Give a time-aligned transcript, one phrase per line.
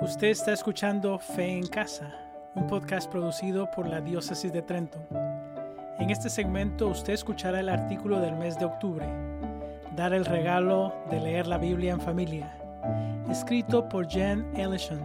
[0.00, 2.14] Usted está escuchando Fe en Casa,
[2.54, 5.00] un podcast producido por la Diócesis de Trento.
[5.98, 9.06] En este segmento usted escuchará el artículo del mes de octubre,
[9.96, 12.56] Dar el regalo de leer la Biblia en familia,
[13.28, 15.02] escrito por Jen Ellison,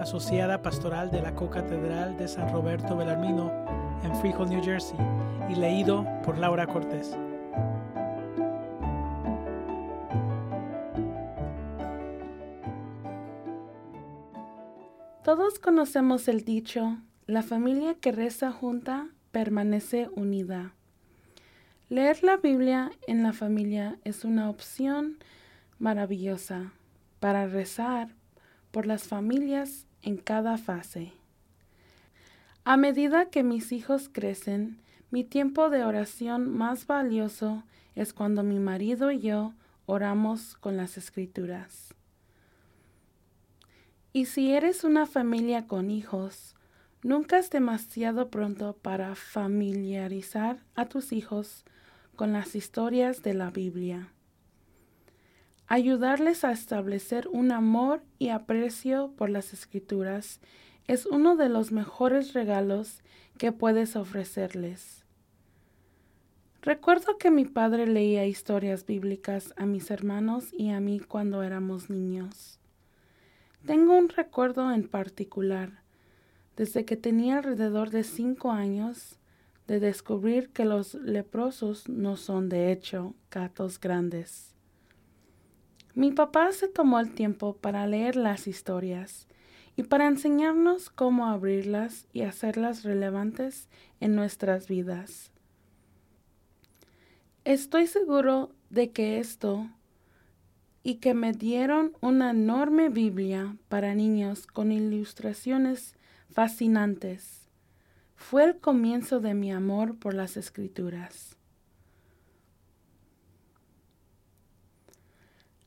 [0.00, 3.52] asociada pastoral de la Co-Catedral de San Roberto Belarmino
[4.02, 4.98] en Freehold, New Jersey,
[5.50, 7.14] y leído por Laura Cortés.
[15.30, 16.98] Todos conocemos el dicho,
[17.28, 20.74] la familia que reza junta permanece unida.
[21.88, 25.18] Leer la Biblia en la familia es una opción
[25.78, 26.72] maravillosa
[27.20, 28.08] para rezar
[28.72, 31.12] por las familias en cada fase.
[32.64, 34.80] A medida que mis hijos crecen,
[35.12, 37.62] mi tiempo de oración más valioso
[37.94, 39.54] es cuando mi marido y yo
[39.86, 41.94] oramos con las escrituras.
[44.12, 46.56] Y si eres una familia con hijos,
[47.02, 51.64] nunca es demasiado pronto para familiarizar a tus hijos
[52.16, 54.12] con las historias de la Biblia.
[55.68, 60.40] Ayudarles a establecer un amor y aprecio por las escrituras
[60.88, 63.04] es uno de los mejores regalos
[63.38, 65.04] que puedes ofrecerles.
[66.62, 71.88] Recuerdo que mi padre leía historias bíblicas a mis hermanos y a mí cuando éramos
[71.88, 72.58] niños.
[73.66, 75.82] Tengo un recuerdo en particular,
[76.56, 79.18] desde que tenía alrededor de cinco años,
[79.66, 84.54] de descubrir que los leprosos no son de hecho gatos grandes.
[85.94, 89.28] Mi papá se tomó el tiempo para leer las historias
[89.76, 93.68] y para enseñarnos cómo abrirlas y hacerlas relevantes
[94.00, 95.30] en nuestras vidas.
[97.44, 99.68] Estoy seguro de que esto
[100.82, 105.94] y que me dieron una enorme Biblia para niños con ilustraciones
[106.30, 107.48] fascinantes.
[108.16, 111.36] Fue el comienzo de mi amor por las escrituras.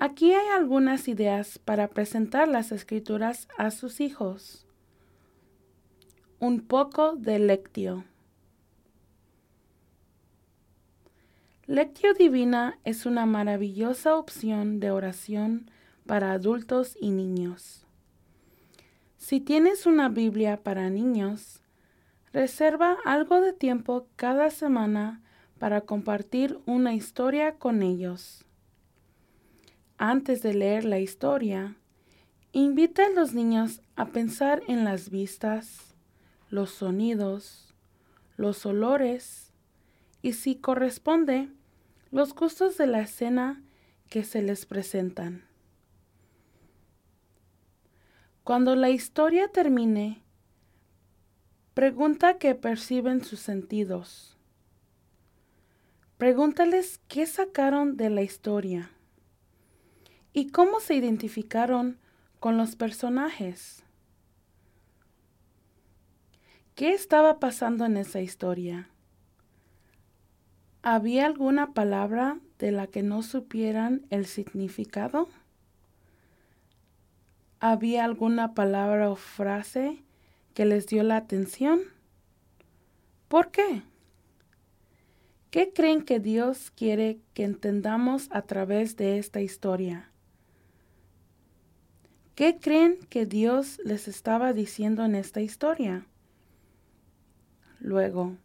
[0.00, 4.64] Aquí hay algunas ideas para presentar las escrituras a sus hijos.
[6.38, 8.04] Un poco de lectio.
[11.68, 15.70] Lectio Divina es una maravillosa opción de oración
[16.06, 17.84] para adultos y niños.
[19.18, 21.60] Si tienes una Biblia para niños,
[22.32, 25.20] reserva algo de tiempo cada semana
[25.58, 28.46] para compartir una historia con ellos.
[29.98, 31.76] Antes de leer la historia,
[32.52, 35.94] invita a los niños a pensar en las vistas,
[36.48, 37.74] los sonidos,
[38.38, 39.52] los olores
[40.22, 41.50] y si corresponde,
[42.10, 43.62] los gustos de la escena
[44.08, 45.44] que se les presentan.
[48.44, 50.22] Cuando la historia termine,
[51.74, 54.38] pregunta qué perciben sus sentidos.
[56.16, 58.90] Pregúntales qué sacaron de la historia
[60.32, 61.98] y cómo se identificaron
[62.40, 63.84] con los personajes.
[66.74, 68.88] ¿Qué estaba pasando en esa historia?
[70.82, 75.28] ¿Había alguna palabra de la que no supieran el significado?
[77.60, 80.02] ¿Había alguna palabra o frase
[80.54, 81.80] que les dio la atención?
[83.26, 83.82] ¿Por qué?
[85.50, 90.10] ¿Qué creen que Dios quiere que entendamos a través de esta historia?
[92.36, 96.06] ¿Qué creen que Dios les estaba diciendo en esta historia?
[97.80, 98.36] Luego,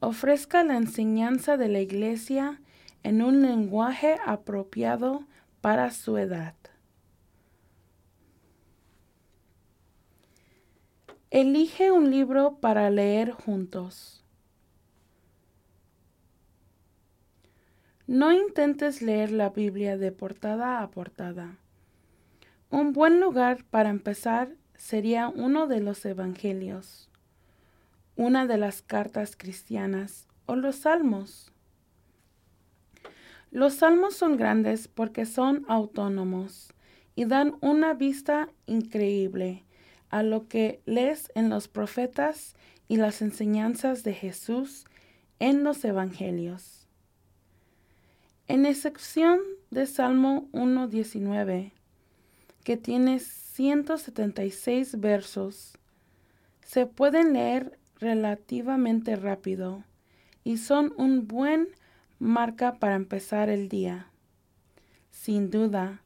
[0.00, 2.60] ofrezca la enseñanza de la Iglesia
[3.02, 5.24] en un lenguaje apropiado
[5.60, 6.54] para su edad.
[11.30, 14.24] Elige un libro para leer juntos.
[18.06, 21.58] No intentes leer la Biblia de portada a portada.
[22.70, 27.08] Un buen lugar para empezar sería uno de los Evangelios
[28.18, 31.52] una de las cartas cristianas o los salmos.
[33.52, 36.74] Los salmos son grandes porque son autónomos
[37.14, 39.64] y dan una vista increíble
[40.10, 42.56] a lo que lees en los profetas
[42.88, 44.84] y las enseñanzas de Jesús
[45.38, 46.88] en los evangelios.
[48.48, 49.38] En excepción
[49.70, 51.70] de Salmo 1.19,
[52.64, 55.78] que tiene 176 versos,
[56.62, 59.84] se pueden leer relativamente rápido
[60.44, 61.68] y son un buen
[62.18, 64.10] marca para empezar el día.
[65.10, 66.02] Sin duda,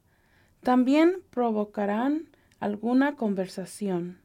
[0.63, 2.29] también provocarán
[2.61, 4.19] alguna conversación.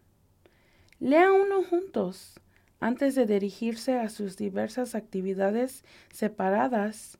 [0.99, 2.39] Lea uno juntos
[2.79, 7.17] antes de dirigirse a sus diversas actividades separadas.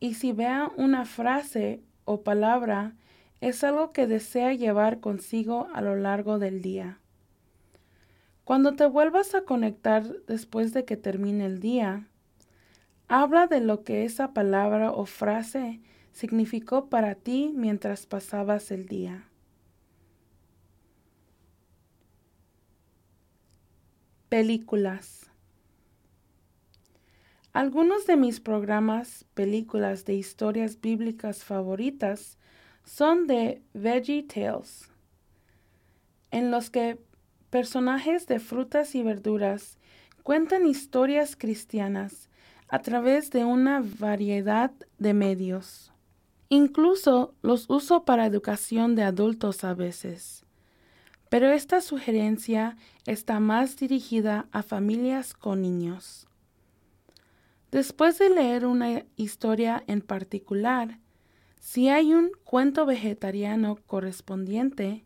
[0.00, 2.94] Y si vea una frase o palabra,
[3.40, 6.98] es algo que desea llevar consigo a lo largo del día.
[8.44, 12.06] Cuando te vuelvas a conectar después de que termine el día,
[13.08, 15.80] habla de lo que esa palabra o frase
[16.12, 19.28] significó para ti mientras pasabas el día.
[24.28, 25.30] Películas.
[27.54, 32.36] Algunos de mis programas, películas de historias bíblicas favoritas
[32.84, 34.90] son de Veggie Tales,
[36.30, 36.98] en los que
[37.54, 39.78] personajes de frutas y verduras
[40.24, 42.28] cuentan historias cristianas
[42.66, 45.92] a través de una variedad de medios.
[46.48, 50.44] Incluso los uso para educación de adultos a veces
[51.28, 56.28] pero esta sugerencia está más dirigida a familias con niños.
[57.70, 61.00] Después de leer una historia en particular,
[61.58, 65.04] si hay un cuento vegetariano correspondiente,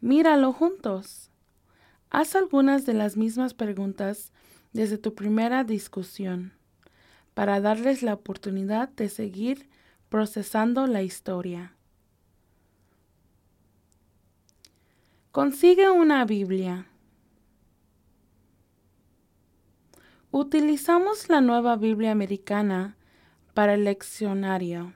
[0.00, 1.31] míralo juntos.
[2.14, 4.32] Haz algunas de las mismas preguntas
[4.74, 6.52] desde tu primera discusión,
[7.32, 9.70] para darles la oportunidad de seguir
[10.10, 11.74] procesando la historia.
[15.30, 16.86] Consigue una Biblia.
[20.30, 22.94] Utilizamos la nueva Biblia americana
[23.54, 24.92] para el leccionario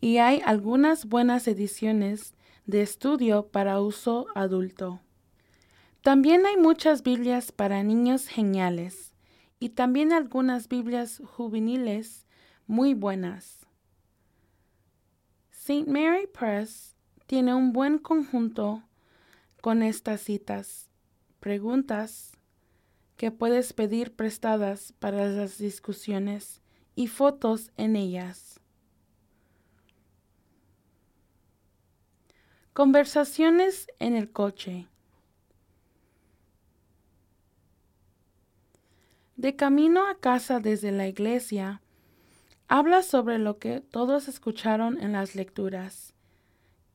[0.00, 2.34] y hay algunas buenas ediciones
[2.66, 5.00] de estudio para uso adulto.
[6.08, 9.12] También hay muchas Biblias para niños geniales
[9.60, 12.26] y también algunas Biblias juveniles
[12.66, 13.66] muy buenas.
[15.50, 15.84] St.
[15.84, 16.96] Mary Press
[17.26, 18.82] tiene un buen conjunto
[19.60, 20.88] con estas citas,
[21.40, 22.32] preguntas
[23.18, 26.62] que puedes pedir prestadas para las discusiones
[26.94, 28.60] y fotos en ellas.
[32.72, 34.88] Conversaciones en el coche.
[39.38, 41.80] De camino a casa desde la iglesia,
[42.66, 46.12] habla sobre lo que todos escucharon en las lecturas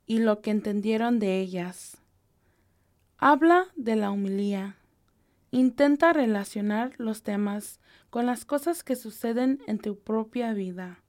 [0.06, 1.96] y lo que entendieron de ellas.
[3.18, 4.76] Habla de la humilía.
[5.52, 7.80] Intenta relacionar los temas
[8.10, 11.02] con las cosas que suceden en tu propia vida.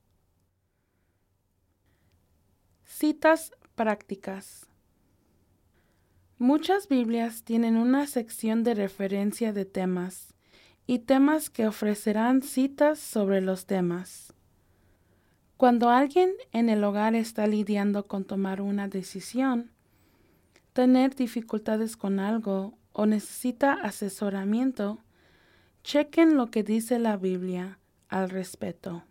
[2.85, 4.67] Citas prácticas.
[6.37, 10.34] Muchas Biblias tienen una sección de referencia de temas
[10.87, 14.33] y temas que ofrecerán citas sobre los temas.
[15.57, 19.71] Cuando alguien en el hogar está lidiando con tomar una decisión,
[20.73, 24.99] tener dificultades con algo o necesita asesoramiento,
[25.83, 27.79] chequen lo que dice la Biblia
[28.09, 29.03] al respecto.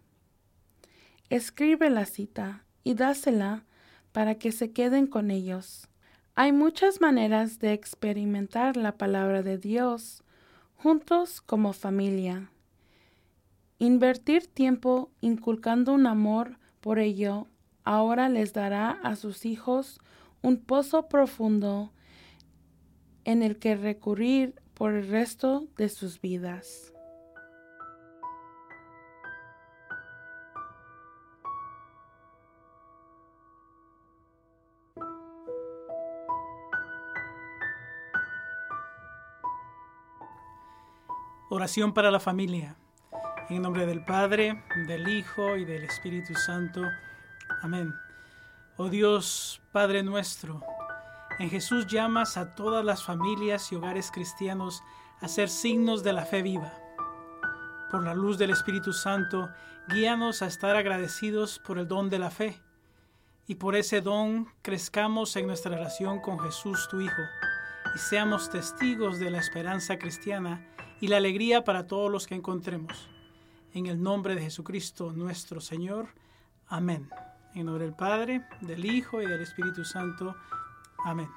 [1.31, 3.65] Escribe la cita y dásela
[4.13, 5.89] para que se queden con ellos.
[6.35, 10.23] Hay muchas maneras de experimentar la palabra de Dios
[10.77, 12.51] juntos como familia.
[13.79, 17.49] Invertir tiempo inculcando un amor por ello
[17.85, 20.01] ahora les dará a sus hijos
[20.43, 21.93] un pozo profundo
[23.25, 26.94] en el que recurrir por el resto de sus vidas.
[41.57, 42.75] Oración para la familia.
[43.49, 46.83] En nombre del Padre, del Hijo y del Espíritu Santo.
[47.63, 47.95] Amén.
[48.77, 50.65] Oh Dios, Padre nuestro,
[51.39, 54.83] en Jesús llamas a todas las familias y hogares cristianos
[55.21, 56.73] a ser signos de la fe viva.
[57.89, 59.49] Por la luz del Espíritu Santo,
[59.87, 62.61] guíanos a estar agradecidos por el don de la fe
[63.47, 67.23] y por ese don crezcamos en nuestra relación con Jesús tu Hijo
[67.95, 70.67] y seamos testigos de la esperanza cristiana
[71.05, 73.11] y la alegría para todos los que encontremos.
[73.75, 76.07] En el nombre de Jesucristo nuestro Señor.
[76.67, 77.11] Amén.
[77.55, 80.35] En nombre del Padre, del Hijo y del Espíritu Santo.
[81.05, 81.29] Amén.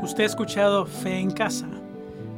[0.00, 1.68] Usted ha escuchado Fe en Casa.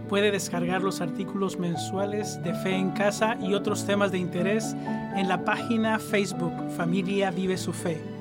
[0.08, 4.74] Puede descargar los artículos mensuales de Fe en Casa y otros temas de interés
[5.14, 8.19] en la página Facebook Familia Vive su Fe.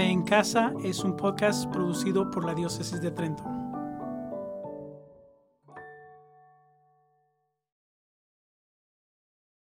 [0.00, 3.59] Fe en Casa es un podcast producido por la Diócesis de Trento.